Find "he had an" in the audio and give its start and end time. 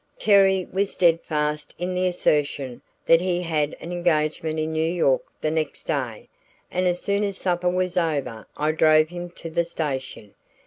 3.21-3.91